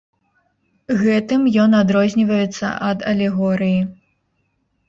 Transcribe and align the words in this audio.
Гэтым 1.01 1.41
ён 1.63 1.77
адрозніваецца 1.81 2.73
ад 2.89 3.07
алегорыі. 3.13 3.79